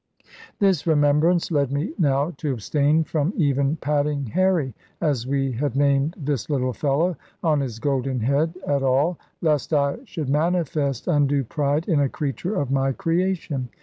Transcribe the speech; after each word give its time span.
This 0.57 0.87
remembrance 0.87 1.51
led 1.51 1.71
me 1.71 1.93
now 1.99 2.31
to 2.37 2.53
abstain 2.53 3.03
from 3.03 3.33
even 3.37 3.75
patting 3.75 4.25
"Harry" 4.31 4.73
(as 4.99 5.27
we 5.27 5.51
had 5.51 5.75
named 5.75 6.15
this 6.17 6.49
little 6.49 6.73
fellow) 6.73 7.17
on 7.43 7.59
his 7.59 7.77
golden 7.77 8.21
head 8.21 8.55
at 8.65 8.81
all, 8.81 9.19
lest 9.41 9.73
I 9.73 9.99
should 10.05 10.27
manifest 10.27 11.07
undue 11.07 11.43
pride 11.43 11.87
in 11.87 11.99
a 11.99 12.09
creature 12.09 12.55
of 12.55 12.71
my 12.71 12.93
creation. 12.93 13.69